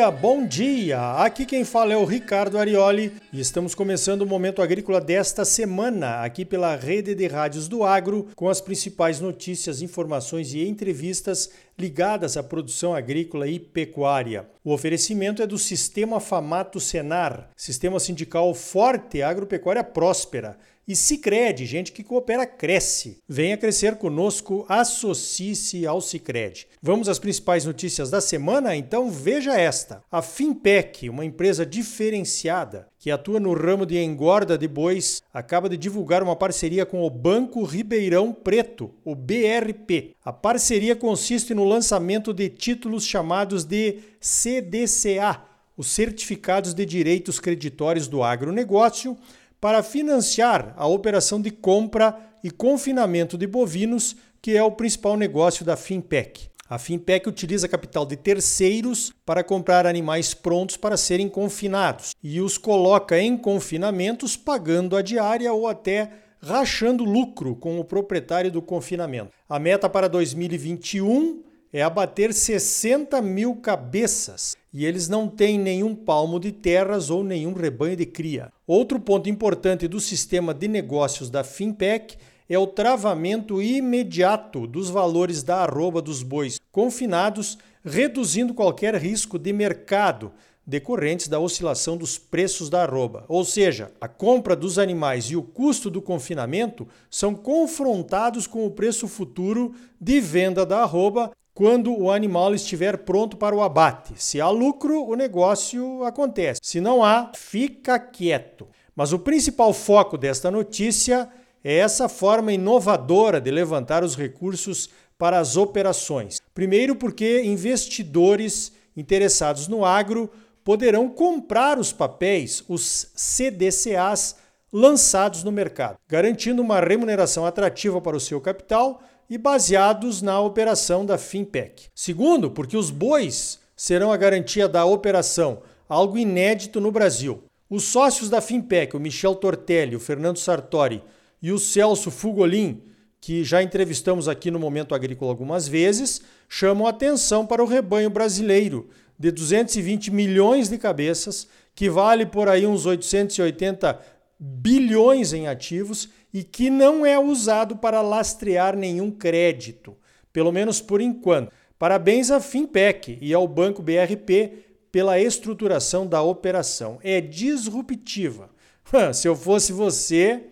dia, 0.00 0.10
bom 0.10 0.46
dia! 0.46 1.12
Aqui 1.16 1.44
quem 1.44 1.62
fala 1.62 1.92
é 1.92 1.96
o 1.96 2.06
Ricardo 2.06 2.56
Arioli 2.56 3.12
e 3.30 3.38
estamos 3.38 3.74
começando 3.74 4.22
o 4.22 4.26
Momento 4.26 4.62
Agrícola 4.62 4.98
desta 4.98 5.44
semana, 5.44 6.22
aqui 6.22 6.42
pela 6.42 6.74
Rede 6.74 7.14
de 7.14 7.26
Rádios 7.26 7.68
do 7.68 7.84
Agro, 7.84 8.28
com 8.34 8.48
as 8.48 8.62
principais 8.62 9.20
notícias, 9.20 9.82
informações 9.82 10.54
e 10.54 10.66
entrevistas 10.66 11.50
ligadas 11.78 12.38
à 12.38 12.42
produção 12.42 12.94
agrícola 12.94 13.46
e 13.46 13.60
pecuária. 13.60 14.48
O 14.62 14.74
oferecimento 14.74 15.42
é 15.42 15.46
do 15.46 15.56
Sistema 15.56 16.20
Famato 16.20 16.78
Senar, 16.78 17.48
sistema 17.56 17.98
sindical 17.98 18.52
forte, 18.52 19.22
agropecuária 19.22 19.82
próspera 19.82 20.58
e 20.86 20.94
Cicred, 20.94 21.64
gente 21.64 21.92
que 21.92 22.02
coopera 22.02 22.44
cresce. 22.44 23.22
Venha 23.26 23.56
crescer 23.56 23.96
conosco, 23.96 24.66
associe-se 24.68 25.86
ao 25.86 26.00
Cicred. 26.00 26.66
Vamos 26.82 27.08
às 27.08 27.18
principais 27.18 27.64
notícias 27.64 28.10
da 28.10 28.20
semana? 28.20 28.76
Então 28.76 29.08
veja 29.08 29.58
esta. 29.58 30.02
A 30.10 30.20
Finpec, 30.20 31.08
uma 31.08 31.24
empresa 31.24 31.64
diferenciada 31.64 32.89
que 33.00 33.10
atua 33.10 33.40
no 33.40 33.54
ramo 33.54 33.86
de 33.86 33.96
engorda 33.96 34.58
de 34.58 34.68
bois, 34.68 35.22
acaba 35.32 35.70
de 35.70 35.78
divulgar 35.78 36.22
uma 36.22 36.36
parceria 36.36 36.84
com 36.84 37.02
o 37.02 37.08
Banco 37.08 37.64
Ribeirão 37.64 38.30
Preto, 38.30 38.90
o 39.02 39.14
BRP. 39.14 40.14
A 40.22 40.30
parceria 40.30 40.94
consiste 40.94 41.54
no 41.54 41.64
lançamento 41.64 42.34
de 42.34 42.50
títulos 42.50 43.06
chamados 43.06 43.64
de 43.64 44.00
CDCA, 44.20 45.40
os 45.78 45.86
Certificados 45.86 46.74
de 46.74 46.84
Direitos 46.84 47.40
Creditórios 47.40 48.06
do 48.06 48.22
Agronegócio, 48.22 49.16
para 49.58 49.82
financiar 49.82 50.74
a 50.76 50.86
operação 50.86 51.40
de 51.40 51.50
compra 51.50 52.14
e 52.44 52.50
confinamento 52.50 53.38
de 53.38 53.46
bovinos, 53.46 54.14
que 54.42 54.54
é 54.54 54.62
o 54.62 54.72
principal 54.72 55.16
negócio 55.16 55.64
da 55.64 55.74
Finpec. 55.74 56.49
A 56.70 56.78
Finpec 56.78 57.28
utiliza 57.28 57.66
capital 57.66 58.06
de 58.06 58.14
terceiros 58.14 59.12
para 59.26 59.42
comprar 59.42 59.88
animais 59.88 60.32
prontos 60.32 60.76
para 60.76 60.96
serem 60.96 61.28
confinados 61.28 62.14
e 62.22 62.40
os 62.40 62.56
coloca 62.56 63.18
em 63.18 63.36
confinamentos 63.36 64.36
pagando 64.36 64.96
a 64.96 65.02
diária 65.02 65.52
ou 65.52 65.66
até 65.66 66.12
rachando 66.40 67.02
lucro 67.02 67.56
com 67.56 67.80
o 67.80 67.84
proprietário 67.84 68.52
do 68.52 68.62
confinamento. 68.62 69.32
A 69.48 69.58
meta 69.58 69.90
para 69.90 70.08
2021 70.08 71.42
é 71.72 71.82
abater 71.82 72.32
60 72.32 73.20
mil 73.20 73.56
cabeças 73.56 74.56
e 74.72 74.86
eles 74.86 75.08
não 75.08 75.26
têm 75.26 75.58
nenhum 75.58 75.92
palmo 75.92 76.38
de 76.38 76.52
terras 76.52 77.10
ou 77.10 77.24
nenhum 77.24 77.52
rebanho 77.52 77.96
de 77.96 78.06
cria. 78.06 78.52
Outro 78.64 79.00
ponto 79.00 79.28
importante 79.28 79.88
do 79.88 79.98
sistema 79.98 80.54
de 80.54 80.68
negócios 80.68 81.30
da 81.30 81.42
Finpec 81.42 82.16
é 82.50 82.58
o 82.58 82.66
travamento 82.66 83.62
imediato 83.62 84.66
dos 84.66 84.90
valores 84.90 85.44
da 85.44 85.58
arroba 85.58 86.02
dos 86.02 86.24
bois 86.24 86.58
confinados, 86.72 87.56
reduzindo 87.84 88.52
qualquer 88.52 88.96
risco 88.96 89.38
de 89.38 89.52
mercado 89.52 90.32
decorrentes 90.66 91.28
da 91.28 91.38
oscilação 91.38 91.96
dos 91.96 92.18
preços 92.18 92.68
da 92.68 92.82
arroba. 92.82 93.24
Ou 93.28 93.44
seja, 93.44 93.92
a 94.00 94.08
compra 94.08 94.56
dos 94.56 94.80
animais 94.80 95.26
e 95.26 95.36
o 95.36 95.42
custo 95.42 95.88
do 95.88 96.02
confinamento 96.02 96.88
são 97.08 97.36
confrontados 97.36 98.48
com 98.48 98.66
o 98.66 98.70
preço 98.70 99.06
futuro 99.06 99.72
de 100.00 100.20
venda 100.20 100.66
da 100.66 100.82
arroba 100.82 101.30
quando 101.54 101.96
o 101.96 102.10
animal 102.10 102.52
estiver 102.52 102.98
pronto 102.98 103.36
para 103.36 103.54
o 103.54 103.62
abate. 103.62 104.14
Se 104.16 104.40
há 104.40 104.48
lucro, 104.48 105.04
o 105.04 105.14
negócio 105.14 106.02
acontece. 106.02 106.60
Se 106.64 106.80
não 106.80 107.04
há, 107.04 107.30
fica 107.32 107.96
quieto. 107.98 108.66
Mas 108.94 109.12
o 109.12 109.18
principal 109.20 109.72
foco 109.72 110.18
desta 110.18 110.50
notícia 110.50 111.28
é 111.62 111.76
essa 111.76 112.08
forma 112.08 112.52
inovadora 112.52 113.40
de 113.40 113.50
levantar 113.50 114.02
os 114.02 114.16
recursos 114.16 114.88
para 115.18 115.38
as 115.38 115.56
operações. 115.56 116.40
Primeiro, 116.54 116.96
porque 116.96 117.42
investidores 117.42 118.72
interessados 118.96 119.68
no 119.68 119.84
agro 119.84 120.30
poderão 120.64 121.08
comprar 121.08 121.78
os 121.78 121.92
papéis, 121.92 122.64
os 122.68 123.10
CDCAs, 123.14 124.36
lançados 124.72 125.42
no 125.42 125.50
mercado, 125.50 125.98
garantindo 126.08 126.62
uma 126.62 126.80
remuneração 126.80 127.44
atrativa 127.44 128.00
para 128.00 128.16
o 128.16 128.20
seu 128.20 128.40
capital 128.40 129.02
e 129.28 129.36
baseados 129.36 130.22
na 130.22 130.40
operação 130.40 131.04
da 131.04 131.18
Finpec. 131.18 131.88
Segundo, 131.94 132.50
porque 132.50 132.76
os 132.76 132.90
bois 132.90 133.58
serão 133.76 134.12
a 134.12 134.16
garantia 134.16 134.68
da 134.68 134.84
operação, 134.84 135.62
algo 135.88 136.16
inédito 136.16 136.80
no 136.80 136.92
Brasil. 136.92 137.42
Os 137.68 137.84
sócios 137.84 138.28
da 138.28 138.40
Finpec, 138.40 138.96
o 138.96 139.00
Michel 139.00 139.34
Tortelli, 139.34 139.96
o 139.96 140.00
Fernando 140.00 140.38
Sartori 140.38 141.02
e 141.42 141.52
o 141.52 141.58
Celso 141.58 142.10
Fugolin, 142.10 142.82
que 143.20 143.44
já 143.44 143.62
entrevistamos 143.62 144.28
aqui 144.28 144.50
no 144.50 144.58
Momento 144.58 144.94
Agrícola 144.94 145.30
algumas 145.30 145.68
vezes, 145.68 146.22
chamam 146.48 146.86
atenção 146.86 147.46
para 147.46 147.62
o 147.62 147.66
rebanho 147.66 148.10
brasileiro 148.10 148.88
de 149.18 149.30
220 149.30 150.10
milhões 150.10 150.68
de 150.68 150.78
cabeças, 150.78 151.46
que 151.74 151.90
vale 151.90 152.24
por 152.24 152.48
aí 152.48 152.66
uns 152.66 152.86
880 152.86 154.00
bilhões 154.38 155.34
em 155.34 155.46
ativos 155.46 156.08
e 156.32 156.42
que 156.42 156.70
não 156.70 157.04
é 157.04 157.18
usado 157.18 157.76
para 157.76 158.00
lastrear 158.00 158.74
nenhum 158.74 159.10
crédito, 159.10 159.94
pelo 160.32 160.50
menos 160.50 160.80
por 160.80 161.00
enquanto. 161.02 161.52
Parabéns 161.78 162.30
à 162.30 162.40
Finpec 162.40 163.18
e 163.20 163.34
ao 163.34 163.46
Banco 163.46 163.82
BRP 163.82 164.64
pela 164.90 165.20
estruturação 165.20 166.06
da 166.06 166.22
operação. 166.22 166.98
É 167.02 167.20
disruptiva. 167.20 168.50
Se 169.12 169.28
eu 169.28 169.36
fosse 169.36 169.72
você, 169.72 170.44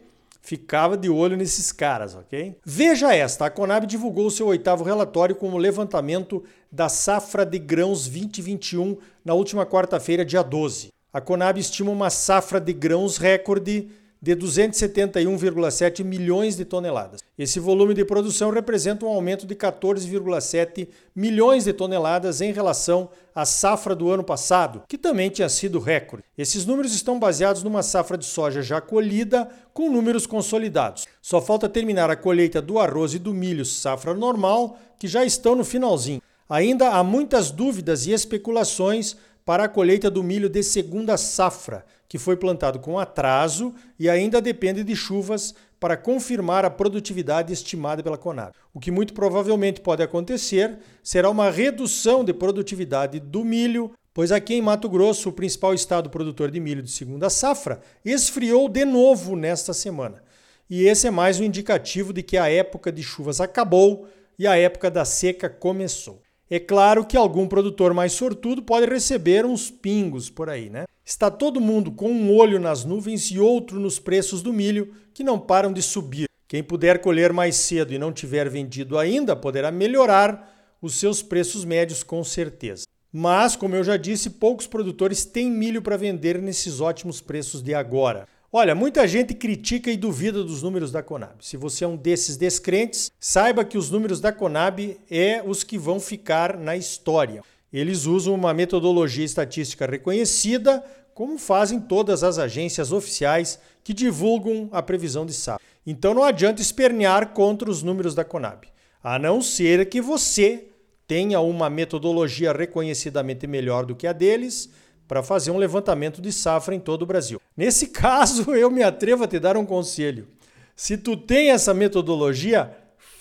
ficava 0.48 0.96
de 0.96 1.10
olho 1.10 1.36
nesses 1.36 1.70
caras, 1.70 2.14
ok? 2.14 2.56
Veja 2.64 3.14
esta: 3.14 3.44
a 3.44 3.50
Conab 3.50 3.86
divulgou 3.86 4.30
seu 4.30 4.46
oitavo 4.46 4.82
relatório 4.82 5.36
com 5.36 5.50
o 5.50 5.58
levantamento 5.58 6.42
da 6.72 6.88
safra 6.88 7.44
de 7.44 7.58
grãos 7.58 8.08
2021 8.08 8.96
na 9.22 9.34
última 9.34 9.66
quarta-feira, 9.66 10.24
dia 10.24 10.42
12. 10.42 10.90
A 11.12 11.20
Conab 11.20 11.60
estima 11.60 11.90
uma 11.90 12.08
safra 12.08 12.58
de 12.58 12.72
grãos 12.72 13.18
recorde 13.18 13.90
de 14.20 14.34
271,7 14.34 16.04
milhões 16.04 16.56
de 16.56 16.64
toneladas. 16.64 17.22
Esse 17.38 17.60
volume 17.60 17.94
de 17.94 18.04
produção 18.04 18.50
representa 18.50 19.06
um 19.06 19.08
aumento 19.08 19.46
de 19.46 19.54
14,7 19.54 20.88
milhões 21.14 21.64
de 21.64 21.72
toneladas 21.72 22.40
em 22.40 22.52
relação 22.52 23.10
à 23.34 23.44
safra 23.44 23.94
do 23.94 24.10
ano 24.10 24.24
passado, 24.24 24.82
que 24.88 24.98
também 24.98 25.30
tinha 25.30 25.48
sido 25.48 25.78
recorde. 25.78 26.24
Esses 26.36 26.66
números 26.66 26.92
estão 26.92 27.18
baseados 27.18 27.62
numa 27.62 27.82
safra 27.82 28.18
de 28.18 28.24
soja 28.24 28.60
já 28.60 28.80
colhida 28.80 29.48
com 29.72 29.88
números 29.88 30.26
consolidados. 30.26 31.06
Só 31.22 31.40
falta 31.40 31.68
terminar 31.68 32.10
a 32.10 32.16
colheita 32.16 32.60
do 32.60 32.78
arroz 32.78 33.14
e 33.14 33.18
do 33.18 33.32
milho 33.32 33.64
safra 33.64 34.14
normal, 34.14 34.78
que 34.98 35.06
já 35.06 35.24
estão 35.24 35.54
no 35.54 35.64
finalzinho. 35.64 36.20
Ainda 36.48 36.88
há 36.90 37.04
muitas 37.04 37.50
dúvidas 37.50 38.06
e 38.06 38.12
especulações 38.12 39.16
para 39.48 39.64
a 39.64 39.68
colheita 39.68 40.10
do 40.10 40.22
milho 40.22 40.46
de 40.46 40.62
segunda 40.62 41.16
safra, 41.16 41.82
que 42.06 42.18
foi 42.18 42.36
plantado 42.36 42.78
com 42.80 42.98
atraso 42.98 43.74
e 43.98 44.06
ainda 44.06 44.42
depende 44.42 44.84
de 44.84 44.94
chuvas 44.94 45.54
para 45.80 45.96
confirmar 45.96 46.66
a 46.66 46.70
produtividade 46.70 47.50
estimada 47.50 48.02
pela 48.02 48.18
Conab. 48.18 48.52
O 48.74 48.78
que 48.78 48.90
muito 48.90 49.14
provavelmente 49.14 49.80
pode 49.80 50.02
acontecer 50.02 50.76
será 51.02 51.30
uma 51.30 51.48
redução 51.50 52.22
de 52.22 52.34
produtividade 52.34 53.18
do 53.18 53.42
milho, 53.42 53.90
pois 54.12 54.30
aqui 54.30 54.52
em 54.52 54.60
Mato 54.60 54.86
Grosso, 54.86 55.30
o 55.30 55.32
principal 55.32 55.72
estado 55.72 56.10
produtor 56.10 56.50
de 56.50 56.60
milho 56.60 56.82
de 56.82 56.90
segunda 56.90 57.30
safra, 57.30 57.80
esfriou 58.04 58.68
de 58.68 58.84
novo 58.84 59.34
nesta 59.34 59.72
semana. 59.72 60.22
E 60.68 60.84
esse 60.86 61.06
é 61.06 61.10
mais 61.10 61.40
um 61.40 61.44
indicativo 61.44 62.12
de 62.12 62.22
que 62.22 62.36
a 62.36 62.50
época 62.50 62.92
de 62.92 63.02
chuvas 63.02 63.40
acabou 63.40 64.06
e 64.38 64.46
a 64.46 64.58
época 64.58 64.90
da 64.90 65.06
seca 65.06 65.48
começou. 65.48 66.20
É 66.50 66.58
claro 66.58 67.04
que 67.04 67.16
algum 67.16 67.46
produtor 67.46 67.92
mais 67.92 68.12
sortudo 68.12 68.62
pode 68.62 68.86
receber 68.86 69.44
uns 69.44 69.70
pingos 69.70 70.30
por 70.30 70.48
aí, 70.48 70.70
né? 70.70 70.86
Está 71.04 71.30
todo 71.30 71.60
mundo 71.60 71.92
com 71.92 72.10
um 72.10 72.34
olho 72.34 72.58
nas 72.58 72.84
nuvens 72.84 73.30
e 73.30 73.38
outro 73.38 73.78
nos 73.78 73.98
preços 73.98 74.40
do 74.40 74.50
milho, 74.52 74.94
que 75.12 75.22
não 75.22 75.38
param 75.38 75.72
de 75.72 75.82
subir. 75.82 76.26
Quem 76.46 76.62
puder 76.62 77.00
colher 77.00 77.34
mais 77.34 77.56
cedo 77.56 77.92
e 77.92 77.98
não 77.98 78.12
tiver 78.12 78.48
vendido 78.48 78.96
ainda, 78.96 79.36
poderá 79.36 79.70
melhorar 79.70 80.76
os 80.80 80.94
seus 80.94 81.20
preços 81.20 81.66
médios 81.66 82.02
com 82.02 82.24
certeza. 82.24 82.86
Mas, 83.12 83.54
como 83.54 83.74
eu 83.76 83.84
já 83.84 83.98
disse, 83.98 84.30
poucos 84.30 84.66
produtores 84.66 85.26
têm 85.26 85.50
milho 85.50 85.82
para 85.82 85.98
vender 85.98 86.40
nesses 86.40 86.80
ótimos 86.80 87.20
preços 87.20 87.62
de 87.62 87.74
agora. 87.74 88.26
Olha, 88.50 88.74
muita 88.74 89.06
gente 89.06 89.34
critica 89.34 89.90
e 89.90 89.96
duvida 89.96 90.42
dos 90.42 90.62
números 90.62 90.90
da 90.90 91.02
Conab. 91.02 91.34
Se 91.44 91.54
você 91.54 91.84
é 91.84 91.86
um 91.86 91.98
desses 91.98 92.38
descrentes, 92.38 93.12
saiba 93.20 93.62
que 93.62 93.76
os 93.76 93.90
números 93.90 94.22
da 94.22 94.32
Conab 94.32 94.98
é 95.10 95.42
os 95.44 95.62
que 95.62 95.76
vão 95.76 96.00
ficar 96.00 96.56
na 96.56 96.74
história. 96.74 97.42
Eles 97.70 98.06
usam 98.06 98.34
uma 98.34 98.54
metodologia 98.54 99.22
estatística 99.22 99.84
reconhecida, 99.84 100.82
como 101.12 101.36
fazem 101.36 101.78
todas 101.78 102.24
as 102.24 102.38
agências 102.38 102.90
oficiais 102.90 103.58
que 103.84 103.92
divulgam 103.92 104.70
a 104.72 104.80
previsão 104.80 105.26
de 105.26 105.34
safra. 105.34 105.62
Então 105.86 106.14
não 106.14 106.24
adianta 106.24 106.62
espernear 106.62 107.34
contra 107.34 107.70
os 107.70 107.82
números 107.82 108.14
da 108.14 108.24
Conab, 108.24 108.66
a 109.02 109.18
não 109.18 109.42
ser 109.42 109.90
que 109.90 110.00
você 110.00 110.68
tenha 111.06 111.38
uma 111.40 111.68
metodologia 111.68 112.50
reconhecidamente 112.50 113.46
melhor 113.46 113.84
do 113.84 113.94
que 113.94 114.06
a 114.06 114.12
deles 114.14 114.70
para 115.08 115.22
fazer 115.22 115.50
um 115.50 115.56
levantamento 115.56 116.20
de 116.20 116.30
safra 116.30 116.74
em 116.74 116.80
todo 116.80 117.02
o 117.02 117.06
Brasil. 117.06 117.40
Nesse 117.56 117.88
caso, 117.90 118.54
eu 118.54 118.70
me 118.70 118.82
atrevo 118.82 119.24
a 119.24 119.26
te 119.26 119.40
dar 119.40 119.56
um 119.56 119.64
conselho. 119.64 120.28
Se 120.76 120.96
tu 120.96 121.16
tem 121.16 121.50
essa 121.50 121.74
metodologia, 121.74 122.70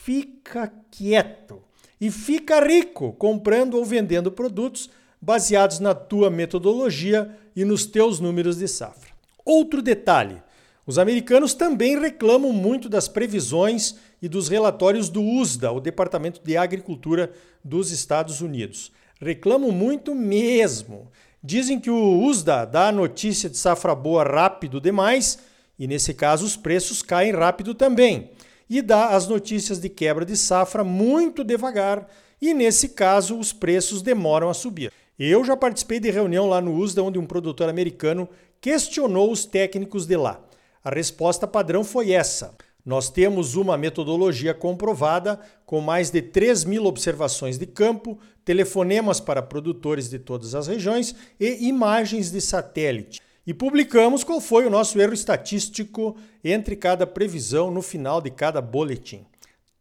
fica 0.03 0.71
quieto 0.91 1.63
e 1.99 2.11
fica 2.11 2.59
rico 2.59 3.13
comprando 3.13 3.75
ou 3.75 3.85
vendendo 3.85 4.31
produtos 4.31 4.89
baseados 5.19 5.79
na 5.79 5.95
tua 5.95 6.29
metodologia 6.29 7.35
e 7.55 7.65
nos 7.65 7.85
teus 7.85 8.19
números 8.19 8.57
de 8.57 8.67
safra. 8.67 9.09
Outro 9.43 9.81
detalhe: 9.81 10.41
os 10.85 10.99
americanos 10.99 11.53
também 11.53 11.99
reclamam 11.99 12.53
muito 12.53 12.87
das 12.87 13.07
previsões 13.07 13.95
e 14.21 14.27
dos 14.27 14.47
relatórios 14.49 15.09
do 15.09 15.21
USDA, 15.23 15.71
o 15.71 15.79
Departamento 15.79 16.41
de 16.43 16.57
Agricultura 16.57 17.31
dos 17.63 17.91
Estados 17.91 18.41
Unidos. 18.41 18.91
Reclamam 19.19 19.71
muito 19.71 20.13
mesmo. 20.13 21.09
Dizem 21.43 21.79
que 21.79 21.89
o 21.89 22.23
USDA 22.23 22.65
dá 22.65 22.87
a 22.87 22.91
notícia 22.91 23.49
de 23.49 23.57
safra 23.57 23.93
boa 23.93 24.23
rápido 24.23 24.81
demais 24.81 25.37
e, 25.77 25.87
nesse 25.87 26.13
caso, 26.13 26.45
os 26.45 26.57
preços 26.57 27.01
caem 27.01 27.31
rápido 27.31 27.73
também. 27.73 28.31
E 28.69 28.81
dá 28.81 29.09
as 29.09 29.27
notícias 29.27 29.79
de 29.79 29.87
quebra 29.87 30.25
de 30.25 30.35
safra 30.35 30.83
muito 30.83 31.43
devagar 31.43 32.07
e, 32.41 32.53
nesse 32.53 32.89
caso, 32.89 33.37
os 33.37 33.53
preços 33.53 34.01
demoram 34.01 34.49
a 34.49 34.53
subir. 34.53 34.91
Eu 35.17 35.43
já 35.43 35.55
participei 35.55 35.99
de 35.99 36.11
reunião 36.11 36.47
lá 36.47 36.59
no 36.59 36.75
USDA 36.75 37.03
onde 37.03 37.17
um 37.17 37.25
produtor 37.25 37.69
americano 37.69 38.27
questionou 38.59 39.31
os 39.31 39.45
técnicos 39.45 40.05
de 40.05 40.17
lá. 40.17 40.39
A 40.83 40.89
resposta 40.89 41.47
padrão 41.47 41.83
foi 41.83 42.11
essa. 42.11 42.55
Nós 42.87 43.09
temos 43.09 43.55
uma 43.55 43.77
metodologia 43.77 44.53
comprovada 44.53 45.37
com 45.65 45.81
mais 45.81 46.09
de 46.09 46.21
3 46.21 46.63
mil 46.63 46.85
observações 46.85 47.57
de 47.57 47.65
campo, 47.65 48.17
telefonemas 48.45 49.19
para 49.19 49.41
produtores 49.41 50.09
de 50.09 50.17
todas 50.17 50.55
as 50.55 50.67
regiões 50.67 51.13
e 51.37 51.67
imagens 51.67 52.31
de 52.31 52.39
satélite. 52.39 53.19
E 53.45 53.53
publicamos 53.53 54.23
qual 54.23 54.39
foi 54.39 54.65
o 54.65 54.69
nosso 54.69 54.97
erro 55.01 55.13
estatístico 55.13 56.15
entre 56.41 56.77
cada 56.77 57.05
previsão 57.05 57.69
no 57.69 57.81
final 57.81 58.21
de 58.21 58.31
cada 58.31 58.61
boletim. 58.61 59.25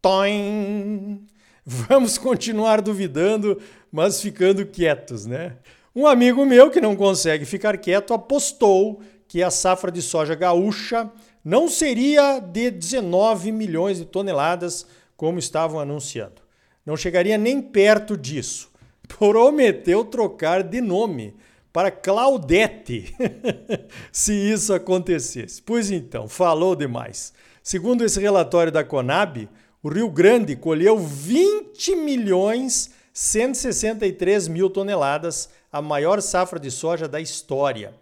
Toim! 0.03 1.25
Vamos 1.65 2.19
continuar 2.19 2.83
duvidando, 2.83 3.57
mas 3.93 4.21
ficando 4.21 4.67
quietos, 4.67 5.27
né? 5.27 5.59
Um 5.95 6.09
amigo 6.09 6.45
meu 6.45 6.73
que 6.73 6.81
não 6.81 6.97
consegue 6.97 7.45
ficar 7.45 7.79
quieto 7.79 8.13
apostou 8.13 9.01
que 9.29 9.45
a 9.45 9.51
safra 9.51 9.93
de 9.93 10.03
soja 10.03 10.35
gaúcha 10.35 11.09
não 11.47 11.69
seria 11.69 12.41
de 12.41 12.73
19 12.73 13.53
milhões 13.53 13.99
de 13.99 14.05
toneladas, 14.05 14.85
como 15.17 15.39
estavam 15.39 15.79
anunciando. 15.79 16.43
Não 16.85 16.97
chegaria 16.97 17.39
nem 17.39 17.63
perto 17.63 18.17
disso. 18.17 18.69
Prometeu 19.07 20.05
trocar 20.05 20.65
de 20.65 20.81
nome 20.81 21.37
para 21.73 21.93
Claudete, 21.93 23.15
se 24.11 24.33
isso 24.33 24.75
acontecesse. 24.75 25.63
Pois 25.63 25.89
então, 25.89 26.27
falou 26.27 26.75
demais. 26.75 27.33
Segundo 27.63 28.05
esse 28.05 28.19
relatório 28.19 28.73
da 28.73 28.83
Conab, 28.83 29.49
o 29.85 29.89
Rio 29.89 30.11
Grande 30.11 30.57
colheu 30.57 30.99
20 30.99 31.95
milhões 31.95 32.91
163 33.13 34.49
mil 34.49 34.69
toneladas, 34.69 35.49
a 35.71 35.81
maior 35.81 36.21
safra 36.21 36.59
de 36.59 36.73
soja 36.73 37.07
da 37.07 37.21
história. 37.21 37.95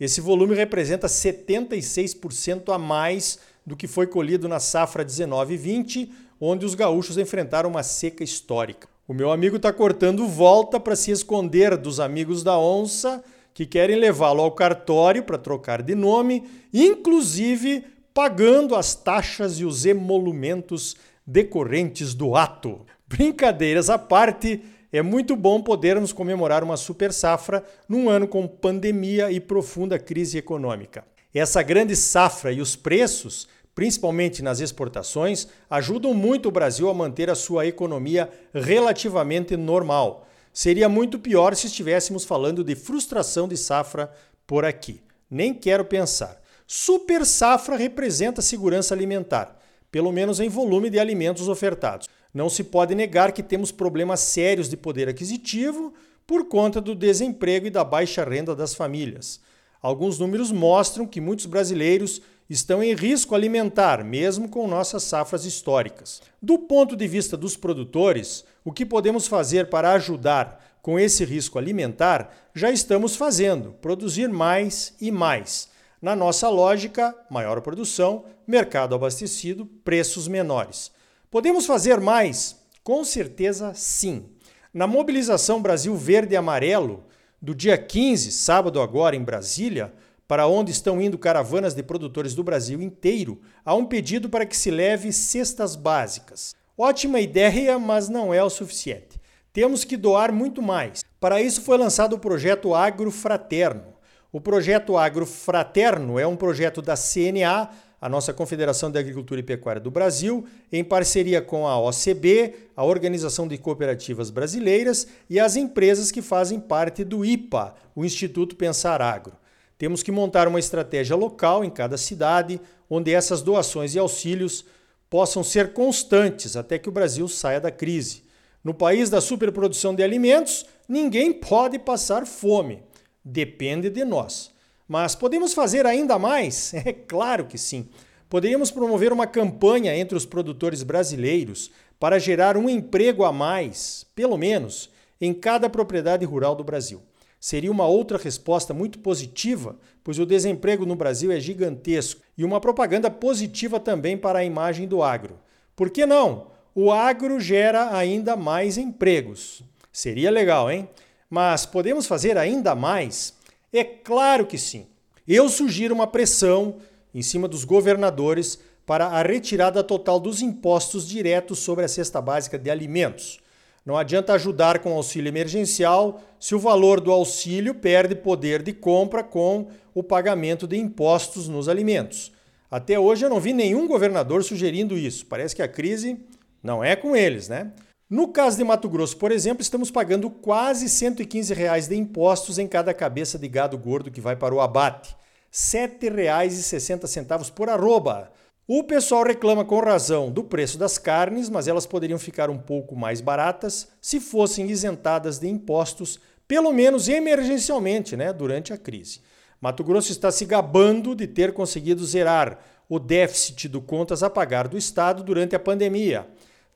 Esse 0.00 0.20
volume 0.22 0.54
representa 0.54 1.06
76% 1.06 2.72
a 2.74 2.78
mais 2.78 3.38
do 3.66 3.76
que 3.76 3.86
foi 3.86 4.06
colhido 4.06 4.48
na 4.48 4.58
safra 4.58 5.04
19-20, 5.04 6.08
onde 6.40 6.64
os 6.64 6.74
gaúchos 6.74 7.18
enfrentaram 7.18 7.68
uma 7.68 7.82
seca 7.82 8.24
histórica. 8.24 8.88
O 9.06 9.12
meu 9.12 9.30
amigo 9.30 9.56
está 9.56 9.70
cortando 9.72 10.26
volta 10.26 10.80
para 10.80 10.96
se 10.96 11.10
esconder 11.10 11.76
dos 11.76 12.00
amigos 12.00 12.42
da 12.42 12.58
onça 12.58 13.22
que 13.52 13.66
querem 13.66 13.96
levá-lo 13.96 14.40
ao 14.40 14.52
cartório 14.52 15.22
para 15.22 15.36
trocar 15.36 15.82
de 15.82 15.94
nome, 15.94 16.44
inclusive 16.72 17.84
pagando 18.14 18.74
as 18.74 18.94
taxas 18.94 19.58
e 19.58 19.64
os 19.64 19.84
emolumentos 19.84 20.96
decorrentes 21.26 22.14
do 22.14 22.34
ato. 22.34 22.86
Brincadeiras 23.06 23.90
à 23.90 23.98
parte, 23.98 24.62
é 24.92 25.02
muito 25.02 25.36
bom 25.36 25.62
podermos 25.62 26.12
comemorar 26.12 26.64
uma 26.64 26.76
super 26.76 27.12
safra 27.12 27.64
num 27.88 28.08
ano 28.08 28.26
com 28.26 28.46
pandemia 28.46 29.30
e 29.30 29.38
profunda 29.38 29.98
crise 29.98 30.38
econômica. 30.38 31.04
Essa 31.32 31.62
grande 31.62 31.94
safra 31.94 32.52
e 32.52 32.60
os 32.60 32.74
preços, 32.74 33.46
principalmente 33.74 34.42
nas 34.42 34.58
exportações, 34.58 35.46
ajudam 35.68 36.12
muito 36.12 36.48
o 36.48 36.52
Brasil 36.52 36.90
a 36.90 36.94
manter 36.94 37.30
a 37.30 37.36
sua 37.36 37.66
economia 37.66 38.28
relativamente 38.52 39.56
normal. 39.56 40.26
Seria 40.52 40.88
muito 40.88 41.20
pior 41.20 41.54
se 41.54 41.68
estivéssemos 41.68 42.24
falando 42.24 42.64
de 42.64 42.74
frustração 42.74 43.46
de 43.46 43.56
safra 43.56 44.12
por 44.44 44.64
aqui. 44.64 45.00
Nem 45.30 45.54
quero 45.54 45.84
pensar. 45.84 46.40
Super 46.66 47.24
safra 47.24 47.76
representa 47.76 48.42
segurança 48.42 48.92
alimentar, 48.92 49.56
pelo 49.90 50.10
menos 50.10 50.40
em 50.40 50.48
volume 50.48 50.90
de 50.90 50.98
alimentos 50.98 51.48
ofertados. 51.48 52.08
Não 52.32 52.48
se 52.48 52.64
pode 52.64 52.94
negar 52.94 53.32
que 53.32 53.42
temos 53.42 53.72
problemas 53.72 54.20
sérios 54.20 54.68
de 54.68 54.76
poder 54.76 55.08
aquisitivo 55.08 55.92
por 56.26 56.46
conta 56.46 56.80
do 56.80 56.94
desemprego 56.94 57.66
e 57.66 57.70
da 57.70 57.82
baixa 57.82 58.24
renda 58.24 58.54
das 58.54 58.74
famílias. 58.74 59.40
Alguns 59.82 60.18
números 60.18 60.52
mostram 60.52 61.06
que 61.06 61.20
muitos 61.20 61.46
brasileiros 61.46 62.22
estão 62.48 62.82
em 62.82 62.94
risco 62.94 63.34
alimentar, 63.34 64.04
mesmo 64.04 64.48
com 64.48 64.68
nossas 64.68 65.02
safras 65.04 65.44
históricas. 65.44 66.20
Do 66.40 66.58
ponto 66.58 66.96
de 66.96 67.08
vista 67.08 67.36
dos 67.36 67.56
produtores, 67.56 68.44
o 68.64 68.72
que 68.72 68.84
podemos 68.84 69.26
fazer 69.26 69.70
para 69.70 69.92
ajudar 69.92 70.78
com 70.82 70.98
esse 70.98 71.24
risco 71.24 71.58
alimentar, 71.58 72.32
já 72.54 72.70
estamos 72.70 73.16
fazendo: 73.16 73.74
produzir 73.80 74.28
mais 74.28 74.94
e 75.00 75.10
mais. 75.10 75.68
Na 76.00 76.16
nossa 76.16 76.48
lógica, 76.48 77.14
maior 77.30 77.60
produção, 77.60 78.24
mercado 78.46 78.94
abastecido, 78.94 79.66
preços 79.84 80.26
menores. 80.26 80.90
Podemos 81.30 81.64
fazer 81.64 82.00
mais? 82.00 82.56
Com 82.82 83.04
certeza 83.04 83.72
sim. 83.72 84.30
Na 84.74 84.88
mobilização 84.88 85.62
Brasil 85.62 85.94
Verde 85.94 86.34
e 86.34 86.36
Amarelo, 86.36 87.04
do 87.40 87.54
dia 87.54 87.78
15, 87.78 88.32
sábado 88.32 88.80
agora, 88.80 89.14
em 89.14 89.22
Brasília, 89.22 89.94
para 90.26 90.48
onde 90.48 90.72
estão 90.72 91.00
indo 91.00 91.16
caravanas 91.16 91.72
de 91.72 91.84
produtores 91.84 92.34
do 92.34 92.42
Brasil 92.42 92.82
inteiro, 92.82 93.40
há 93.64 93.76
um 93.76 93.86
pedido 93.86 94.28
para 94.28 94.44
que 94.44 94.56
se 94.56 94.72
leve 94.72 95.12
cestas 95.12 95.76
básicas. 95.76 96.56
Ótima 96.76 97.20
ideia, 97.20 97.78
mas 97.78 98.08
não 98.08 98.34
é 98.34 98.42
o 98.42 98.50
suficiente. 98.50 99.20
Temos 99.52 99.84
que 99.84 99.96
doar 99.96 100.32
muito 100.32 100.60
mais. 100.60 101.04
Para 101.20 101.40
isso 101.40 101.62
foi 101.62 101.78
lançado 101.78 102.14
o 102.14 102.18
projeto 102.18 102.74
Agro 102.74 103.12
Fraterno. 103.12 103.94
O 104.32 104.40
projeto 104.40 104.96
Agro 104.96 105.26
Fraterno 105.26 106.18
é 106.18 106.26
um 106.26 106.34
projeto 106.34 106.82
da 106.82 106.96
CNA 106.96 107.70
a 108.00 108.08
nossa 108.08 108.32
Confederação 108.32 108.90
de 108.90 108.98
Agricultura 108.98 109.40
e 109.40 109.44
Pecuária 109.44 109.80
do 109.80 109.90
Brasil, 109.90 110.46
em 110.72 110.82
parceria 110.82 111.42
com 111.42 111.66
a 111.66 111.78
OCB, 111.78 112.54
a 112.74 112.82
Organização 112.82 113.46
de 113.46 113.58
Cooperativas 113.58 114.30
Brasileiras 114.30 115.06
e 115.28 115.38
as 115.38 115.54
empresas 115.54 116.10
que 116.10 116.22
fazem 116.22 116.58
parte 116.58 117.04
do 117.04 117.24
IPA, 117.24 117.74
o 117.94 118.04
Instituto 118.04 118.56
Pensar 118.56 119.02
Agro. 119.02 119.34
Temos 119.76 120.02
que 120.02 120.10
montar 120.10 120.48
uma 120.48 120.58
estratégia 120.58 121.14
local 121.14 121.62
em 121.62 121.70
cada 121.70 121.98
cidade, 121.98 122.60
onde 122.88 123.12
essas 123.12 123.42
doações 123.42 123.94
e 123.94 123.98
auxílios 123.98 124.64
possam 125.10 125.42
ser 125.42 125.72
constantes 125.72 126.56
até 126.56 126.78
que 126.78 126.88
o 126.88 126.92
Brasil 126.92 127.28
saia 127.28 127.60
da 127.60 127.70
crise. 127.70 128.22
No 128.62 128.72
país 128.72 129.10
da 129.10 129.20
superprodução 129.20 129.94
de 129.94 130.02
alimentos, 130.02 130.64
ninguém 130.88 131.32
pode 131.32 131.78
passar 131.78 132.26
fome. 132.26 132.82
Depende 133.24 133.90
de 133.90 134.04
nós. 134.04 134.50
Mas 134.90 135.14
podemos 135.14 135.54
fazer 135.54 135.86
ainda 135.86 136.18
mais? 136.18 136.74
É 136.84 136.92
claro 136.92 137.46
que 137.46 137.56
sim. 137.56 137.86
Poderíamos 138.28 138.72
promover 138.72 139.12
uma 139.12 139.24
campanha 139.24 139.96
entre 139.96 140.16
os 140.16 140.26
produtores 140.26 140.82
brasileiros 140.82 141.70
para 142.00 142.18
gerar 142.18 142.56
um 142.56 142.68
emprego 142.68 143.22
a 143.22 143.32
mais, 143.32 144.04
pelo 144.16 144.36
menos, 144.36 144.90
em 145.20 145.32
cada 145.32 145.70
propriedade 145.70 146.24
rural 146.24 146.56
do 146.56 146.64
Brasil. 146.64 147.00
Seria 147.38 147.70
uma 147.70 147.86
outra 147.86 148.18
resposta 148.18 148.74
muito 148.74 148.98
positiva, 148.98 149.78
pois 150.02 150.18
o 150.18 150.26
desemprego 150.26 150.84
no 150.84 150.96
Brasil 150.96 151.30
é 151.30 151.38
gigantesco 151.38 152.20
e 152.36 152.44
uma 152.44 152.60
propaganda 152.60 153.08
positiva 153.08 153.78
também 153.78 154.18
para 154.18 154.40
a 154.40 154.44
imagem 154.44 154.88
do 154.88 155.04
agro. 155.04 155.38
Por 155.76 155.88
que 155.90 156.04
não? 156.04 156.48
O 156.74 156.90
agro 156.90 157.38
gera 157.38 157.96
ainda 157.96 158.34
mais 158.34 158.76
empregos. 158.76 159.62
Seria 159.92 160.32
legal, 160.32 160.68
hein? 160.68 160.88
Mas 161.30 161.64
podemos 161.64 162.06
fazer 162.06 162.36
ainda 162.36 162.74
mais? 162.74 163.38
É 163.72 163.84
claro 163.84 164.46
que 164.46 164.58
sim. 164.58 164.86
Eu 165.26 165.48
sugiro 165.48 165.94
uma 165.94 166.06
pressão 166.06 166.78
em 167.14 167.22
cima 167.22 167.46
dos 167.46 167.64
governadores 167.64 168.58
para 168.84 169.06
a 169.06 169.22
retirada 169.22 169.84
total 169.84 170.18
dos 170.18 170.42
impostos 170.42 171.06
diretos 171.06 171.60
sobre 171.60 171.84
a 171.84 171.88
cesta 171.88 172.20
básica 172.20 172.58
de 172.58 172.68
alimentos. 172.68 173.38
Não 173.86 173.96
adianta 173.96 174.32
ajudar 174.32 174.80
com 174.80 174.92
auxílio 174.92 175.28
emergencial 175.28 176.20
se 176.38 176.54
o 176.54 176.58
valor 176.58 177.00
do 177.00 177.12
auxílio 177.12 177.74
perde 177.74 178.16
poder 178.16 178.62
de 178.62 178.72
compra 178.72 179.22
com 179.22 179.68
o 179.94 180.02
pagamento 180.02 180.66
de 180.66 180.76
impostos 180.76 181.48
nos 181.48 181.68
alimentos. 181.68 182.32
Até 182.68 182.98
hoje 182.98 183.24
eu 183.24 183.30
não 183.30 183.40
vi 183.40 183.52
nenhum 183.52 183.86
governador 183.86 184.42
sugerindo 184.42 184.98
isso. 184.98 185.26
Parece 185.26 185.54
que 185.54 185.62
a 185.62 185.68
crise 185.68 186.18
não 186.62 186.82
é 186.82 186.96
com 186.96 187.14
eles, 187.14 187.48
né? 187.48 187.72
No 188.10 188.26
caso 188.26 188.56
de 188.56 188.64
Mato 188.64 188.88
Grosso, 188.88 189.16
por 189.16 189.30
exemplo, 189.30 189.62
estamos 189.62 189.88
pagando 189.88 190.28
quase 190.28 190.88
115 190.88 191.54
reais 191.54 191.86
de 191.86 191.94
impostos 191.94 192.58
em 192.58 192.66
cada 192.66 192.92
cabeça 192.92 193.38
de 193.38 193.46
gado 193.46 193.78
gordo 193.78 194.10
que 194.10 194.20
vai 194.20 194.34
para 194.34 194.52
o 194.52 194.60
abate. 194.60 195.12
R$ 195.12 195.88
7,60 195.88 197.52
por 197.52 197.68
arroba. 197.68 198.32
O 198.66 198.82
pessoal 198.82 199.22
reclama 199.22 199.64
com 199.64 199.78
razão 199.78 200.28
do 200.28 200.42
preço 200.42 200.76
das 200.76 200.98
carnes, 200.98 201.48
mas 201.48 201.68
elas 201.68 201.86
poderiam 201.86 202.18
ficar 202.18 202.50
um 202.50 202.58
pouco 202.58 202.96
mais 202.96 203.20
baratas 203.20 203.86
se 204.02 204.18
fossem 204.18 204.68
isentadas 204.68 205.38
de 205.38 205.46
impostos, 205.46 206.18
pelo 206.48 206.72
menos 206.72 207.08
emergencialmente, 207.08 208.16
né, 208.16 208.32
durante 208.32 208.72
a 208.72 208.76
crise. 208.76 209.20
Mato 209.60 209.84
Grosso 209.84 210.10
está 210.10 210.32
se 210.32 210.44
gabando 210.44 211.14
de 211.14 211.28
ter 211.28 211.52
conseguido 211.52 212.04
zerar 212.04 212.58
o 212.88 212.98
déficit 212.98 213.68
do 213.68 213.80
contas 213.80 214.24
a 214.24 214.28
pagar 214.28 214.66
do 214.66 214.76
Estado 214.76 215.22
durante 215.22 215.54
a 215.54 215.60
pandemia. 215.60 216.26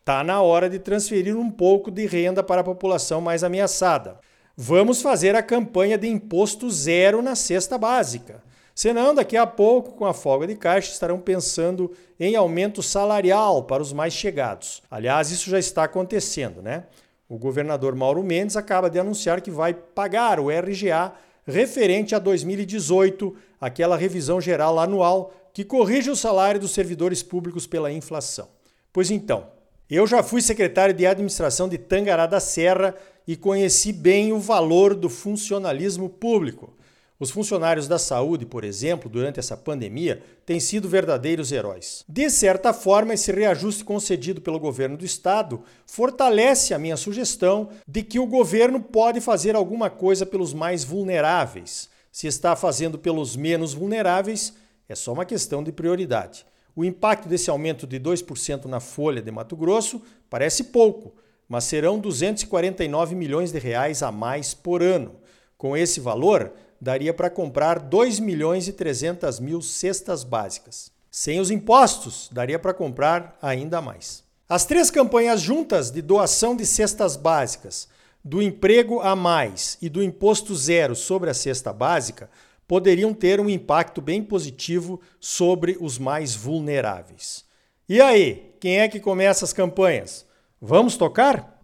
Está 0.05 0.23
na 0.23 0.43
hora 0.43 0.69
de 0.69 0.79
transferir 0.79 1.35
um 1.35 1.51
pouco 1.51 1.91
de 1.91 2.05
renda 2.05 2.43
para 2.43 2.61
a 2.61 2.65
população 2.65 3.23
mais 3.23 3.43
ameaçada. 3.43 4.21
Vamos 4.55 5.01
fazer 5.01 5.35
a 5.35 5.43
campanha 5.43 5.97
de 5.97 6.07
imposto 6.07 6.71
zero 6.71 7.23
na 7.23 7.35
cesta 7.35 7.79
básica. 7.79 8.43
Senão, 8.75 9.15
daqui 9.15 9.35
a 9.35 9.47
pouco, 9.47 9.93
com 9.93 10.05
a 10.05 10.13
folga 10.13 10.47
de 10.47 10.57
caixa, 10.57 10.93
estarão 10.93 11.19
pensando 11.19 11.91
em 12.21 12.37
aumento 12.37 12.83
salarial 12.83 13.65
para 13.65 13.83
os 13.83 13.95
mais 13.95 14.13
chegados. 14.13 14.83
Aliás, 14.91 15.31
isso 15.31 15.49
já 15.49 15.59
está 15.59 15.85
acontecendo, 15.85 16.61
né? 16.61 16.85
O 17.27 17.39
governador 17.39 17.95
Mauro 17.95 18.23
Mendes 18.23 18.59
acaba 18.59 18.91
de 18.91 18.99
anunciar 18.99 19.41
que 19.41 19.51
vai 19.51 19.73
pagar 19.73 20.39
o 20.39 20.51
RGA 20.51 21.15
referente 21.47 22.15
a 22.15 22.19
2018, 22.19 23.35
aquela 23.59 23.97
revisão 23.97 24.39
geral 24.39 24.79
anual 24.79 25.33
que 25.55 25.65
corrige 25.65 26.11
o 26.11 26.17
salário 26.17 26.61
dos 26.61 26.73
servidores 26.75 27.23
públicos 27.23 27.67
pela 27.67 27.91
inflação. 27.91 28.49
Pois 28.93 29.11
então, 29.11 29.54
eu 29.91 30.07
já 30.07 30.23
fui 30.23 30.41
secretário 30.41 30.95
de 30.95 31.07
administração 31.07 31.69
de 31.69 31.79
Tangará 31.79 32.27
da 32.27 32.41
Serra 32.41 32.95
e 33.27 33.37
conheci 33.37 33.93
bem 33.93 34.33
o 34.33 34.39
valor 34.39 34.95
do 34.95 35.09
funcionalismo 35.09 36.09
público. 36.09 36.75
Os 37.19 37.31
funcionários 37.31 37.87
da 37.87 37.99
saúde, 37.99 38.45
por 38.45 38.65
exemplo, 38.65 39.09
durante 39.09 39.39
essa 39.39 39.57
pandemia, 39.57 40.21
têm 40.45 40.59
sido 40.59 40.89
verdadeiros 40.89 41.53
heróis. 41.53 42.05
De 42.09 42.29
certa 42.29 42.73
forma, 42.73 43.15
esse 43.15 43.31
reajuste 43.31 43.85
concedido 43.85 44.41
pelo 44.41 44.59
governo 44.59 44.97
do 44.97 45.05
estado 45.05 45.63
fortalece 45.87 46.75
a 46.75 46.79
minha 46.79 46.97
sugestão 46.97 47.69
de 47.87 48.03
que 48.03 48.19
o 48.19 48.27
governo 48.27 48.81
pode 48.81 49.21
fazer 49.21 49.55
alguma 49.55 49.89
coisa 49.89 50.27
pelos 50.27 50.53
mais 50.53 50.83
vulneráveis. 50.83 51.89
Se 52.11 52.27
está 52.27 52.57
fazendo 52.57 52.99
pelos 52.99 53.37
menos 53.37 53.73
vulneráveis, 53.75 54.53
é 54.89 54.95
só 54.95 55.13
uma 55.13 55.25
questão 55.25 55.63
de 55.63 55.71
prioridade. 55.71 56.45
O 56.77 56.85
impacto 56.85 57.29
desse 57.29 57.51
aumento 57.51 57.87
de 57.87 58.01
2% 58.01 58.65
na 58.65 58.81
folha 58.81 59.23
de 59.23 59.31
Mato 59.31 59.57
Grosso 59.57 60.03
parece 60.29 60.65
pouco, 60.65 61.15
mas 61.49 61.65
serão 61.65 61.99
249 61.99 63.15
milhões 63.15 63.53
de 63.53 63.59
reais 63.59 64.03
a 64.03 64.11
mais 64.11 64.55
por 64.55 64.83
ano. 64.83 65.15
Com 65.57 65.77
esse 65.77 66.01
valor, 66.01 66.53
daria 66.81 67.15
para 67.15 67.31
comprar 67.31 67.79
2 67.79 68.19
milhões 68.19 68.67
e 68.67 68.73
300 68.73 69.39
mil 69.39 69.63
cestas 69.63 70.25
básicas. 70.25 70.91
Sem 71.11 71.39
os 71.39 71.51
impostos, 71.51 72.29
daria 72.33 72.59
para 72.59 72.75
comprar 72.75 73.39
ainda 73.41 73.81
mais. 73.81 74.25
As 74.49 74.65
três 74.65 74.91
campanhas 74.91 75.41
juntas 75.41 75.91
de 75.91 76.03
doação 76.03 76.57
de 76.57 76.67
cestas 76.67 77.17
básicas, 77.17 77.89
do 78.25 78.43
emprego 78.43 79.01
a 79.01 79.15
mais 79.15 79.77
e 79.81 79.89
do 79.89 80.03
imposto 80.03 80.55
zero 80.57 80.97
sobre 80.97 81.31
a 81.31 81.35
cesta 81.35 81.73
básica 81.73 82.31
poderiam 82.67 83.13
ter 83.13 83.41
um 83.41 83.49
impacto 83.49 84.01
bem 84.01 84.23
positivo 84.23 85.01
sobre 85.21 85.77
os 85.81 85.99
mais 85.99 86.35
vulneráveis. 86.35 87.45
E 87.89 88.01
aí, 88.01 88.55
quem 88.61 88.81
é 88.81 88.89
que 88.89 88.99
começa 88.99 89.45
as 89.45 89.53
campanhas? 89.53 90.27
Vamos 90.61 90.97
tocar? 90.97 91.55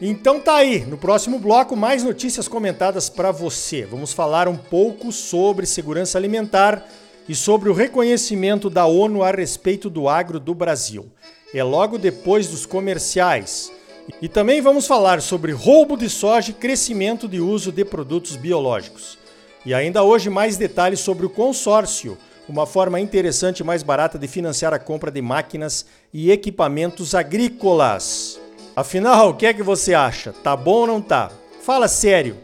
Então 0.00 0.38
tá 0.38 0.56
aí, 0.56 0.84
no 0.84 0.98
próximo 0.98 1.38
bloco 1.38 1.74
mais 1.74 2.02
notícias 2.02 2.46
comentadas 2.46 3.08
para 3.08 3.30
você. 3.30 3.86
Vamos 3.86 4.12
falar 4.12 4.48
um 4.48 4.56
pouco 4.56 5.10
sobre 5.10 5.64
segurança 5.64 6.18
alimentar 6.18 6.86
e 7.26 7.34
sobre 7.34 7.70
o 7.70 7.72
reconhecimento 7.72 8.68
da 8.68 8.84
ONU 8.84 9.22
a 9.22 9.30
respeito 9.30 9.88
do 9.88 10.08
agro 10.08 10.38
do 10.38 10.54
Brasil. 10.54 11.10
É 11.54 11.62
logo 11.62 11.96
depois 11.96 12.48
dos 12.48 12.66
comerciais. 12.66 13.72
E 14.20 14.28
também 14.28 14.60
vamos 14.60 14.86
falar 14.86 15.22
sobre 15.22 15.52
roubo 15.52 15.96
de 15.96 16.08
soja 16.10 16.50
e 16.50 16.54
crescimento 16.54 17.26
de 17.26 17.40
uso 17.40 17.72
de 17.72 17.84
produtos 17.84 18.36
biológicos. 18.36 19.18
E 19.64 19.72
ainda 19.72 20.02
hoje 20.02 20.28
mais 20.28 20.56
detalhes 20.56 21.00
sobre 21.00 21.24
o 21.24 21.30
consórcio, 21.30 22.18
uma 22.46 22.66
forma 22.66 23.00
interessante 23.00 23.60
e 23.60 23.64
mais 23.64 23.82
barata 23.82 24.18
de 24.18 24.28
financiar 24.28 24.74
a 24.74 24.78
compra 24.78 25.10
de 25.10 25.22
máquinas 25.22 25.86
e 26.12 26.30
equipamentos 26.30 27.14
agrícolas. 27.14 28.38
Afinal, 28.76 29.30
o 29.30 29.34
que 29.34 29.46
é 29.46 29.54
que 29.54 29.62
você 29.62 29.94
acha? 29.94 30.32
Tá 30.32 30.54
bom 30.54 30.80
ou 30.80 30.86
não 30.86 31.00
tá? 31.00 31.30
Fala 31.62 31.88
sério. 31.88 32.36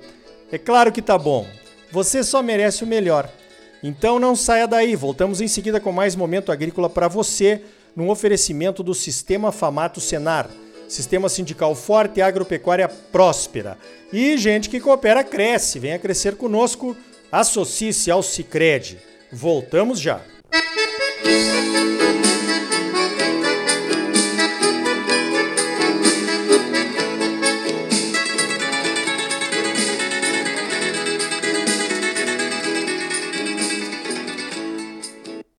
É 0.50 0.56
claro 0.56 0.90
que 0.90 1.02
tá 1.02 1.18
bom. 1.18 1.46
Você 1.92 2.24
só 2.24 2.42
merece 2.42 2.84
o 2.84 2.86
melhor. 2.86 3.28
Então 3.82 4.18
não 4.18 4.34
saia 4.34 4.66
daí. 4.66 4.96
Voltamos 4.96 5.40
em 5.40 5.48
seguida 5.48 5.80
com 5.80 5.92
mais 5.92 6.16
momento 6.16 6.50
agrícola 6.50 6.88
para 6.88 7.08
você, 7.08 7.62
num 7.94 8.08
oferecimento 8.08 8.82
do 8.82 8.94
Sistema 8.94 9.52
Famato 9.52 10.00
Senar. 10.00 10.48
Sistema 10.90 11.28
sindical 11.28 11.72
forte 11.76 12.20
agropecuária 12.20 12.88
próspera. 12.88 13.78
E 14.12 14.36
gente 14.36 14.68
que 14.68 14.80
coopera 14.80 15.22
cresce. 15.22 15.78
Venha 15.78 16.00
crescer 16.00 16.34
conosco. 16.34 16.96
Associe-se 17.30 18.10
ao 18.10 18.24
Cicred. 18.24 18.98
Voltamos 19.30 20.00
já. 20.00 20.20
Música 21.24 22.09